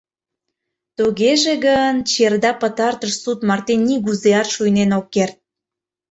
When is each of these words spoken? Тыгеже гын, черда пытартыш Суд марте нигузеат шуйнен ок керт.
Тыгеже 0.97 1.53
гын, 1.65 1.95
черда 2.11 2.51
пытартыш 2.61 3.13
Суд 3.21 3.39
марте 3.47 3.73
нигузеат 3.87 4.47
шуйнен 4.55 4.91
ок 4.99 5.05
керт. 5.15 5.37